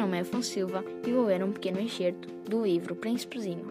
[0.00, 3.66] nome é Afonso Silva e vou ler um pequeno excerto do livro Príncipezinho.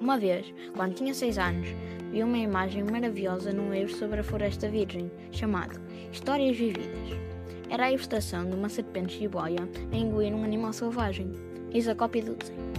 [0.00, 1.66] Uma vez, quando tinha seis anos,
[2.12, 5.80] vi uma imagem maravilhosa num livro sobre a Floresta Virgem, chamado
[6.12, 7.18] Histórias Vividas.
[7.68, 11.32] Era a ilustração de uma serpente jiboia a engolir um animal selvagem.
[11.72, 12.72] Eis a cópia do desenho.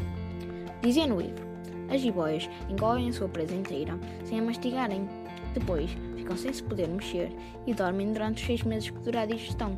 [0.82, 1.46] Dizia no livro:
[1.90, 5.06] As jiboias engolem a sua presa inteira, sem a mastigarem.
[5.54, 7.30] Depois, ficam sem se poder mexer
[7.68, 9.78] e dormem durante os seis meses que dura a digestão.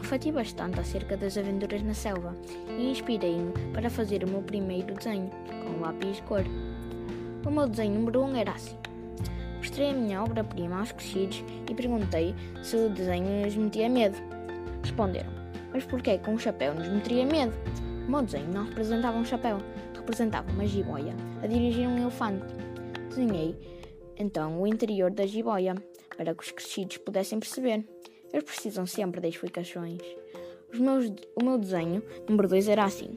[0.00, 2.34] Refleti bastante acerca das aventuras na selva
[2.78, 6.44] e inspirei-me para fazer o meu primeiro desenho, com lápis de cor.
[7.46, 8.76] O meu desenho número 1 um era assim.
[9.58, 14.16] Mostrei a minha obra-prima aos crescidos e perguntei se o desenho lhes metia medo.
[14.82, 15.30] Responderam,
[15.72, 17.52] mas porquê que um chapéu nos meteria medo?
[18.06, 19.58] O meu desenho não representava um chapéu,
[19.94, 22.46] representava uma jiboia a dirigir um elefante.
[23.08, 23.56] Desenhei
[24.16, 25.74] então o interior da jiboia,
[26.16, 27.84] para que os crescidos pudessem perceber.
[28.32, 30.00] Eles precisam sempre de explicações.
[30.74, 33.14] Meus, o meu desenho, número 2, era assim.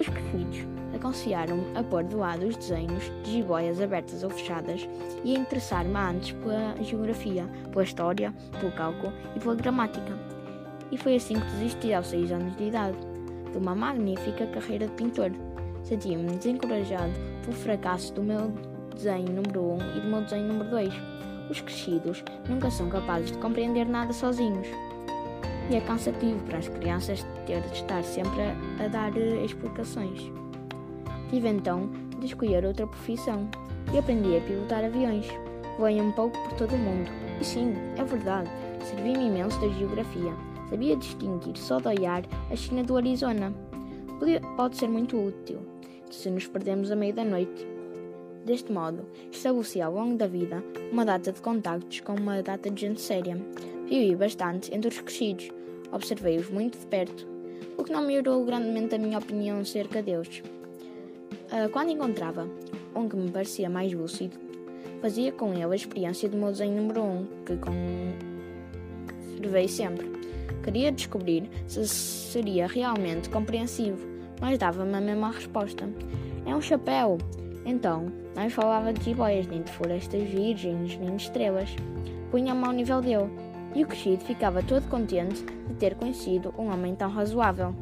[0.00, 4.88] Os crescidos aconselharam-me a pôr de lado os desenhos de jiboias abertas ou fechadas
[5.24, 10.18] e a interessar-me antes pela geografia, pela história, pelo cálculo e pela gramática.
[10.90, 12.96] E foi assim que desisti aos 6 anos de idade,
[13.52, 15.30] de uma magnífica carreira de pintor.
[15.84, 18.52] Sentia-me desencorajado pelo fracasso do meu
[18.94, 20.94] desenho número 1 um e do meu desenho número 2.
[21.50, 24.66] Os crescidos nunca são capazes de compreender nada sozinhos.
[25.70, 30.30] E é cansativo para as crianças ter de estar sempre a, a dar uh, explicações.
[31.30, 33.48] Tive então de escolher outra profissão
[33.92, 35.26] e aprendi a pilotar aviões.
[35.78, 37.10] Voei um pouco por todo o mundo.
[37.40, 38.50] E sim, é verdade,
[38.82, 40.32] servi-me imenso da geografia.
[40.68, 43.52] Sabia distinguir só de olhar a China do Arizona.
[44.56, 45.60] pode ser muito útil
[46.10, 47.77] se nos perdemos a meio da noite
[48.48, 52.80] Deste modo, estabeleci ao longo da vida uma data de contactos com uma data de
[52.80, 53.36] gente séria.
[53.84, 55.50] Vivi bastante entre os crescidos,
[55.92, 57.28] observei-os muito de perto,
[57.76, 60.42] o que não melhorou grandemente a minha opinião acerca deles.
[61.52, 62.48] Uh, quando encontrava
[62.96, 64.38] um que me parecia mais lúcido,
[65.02, 67.54] fazia com ele a experiência do meu desenho número 1, um, que
[69.36, 70.10] conservei sempre.
[70.64, 74.08] Queria descobrir se seria realmente compreensivo,
[74.40, 75.86] mas dava-me a mesma resposta.
[76.46, 77.18] É um chapéu!
[77.64, 81.74] Então, não falava de jiboias, nem de florestas virgens, nem de estrelas.
[82.30, 83.30] Punha-me ao nível dele,
[83.74, 87.74] e o crescido ficava todo contente de ter conhecido um homem tão razoável.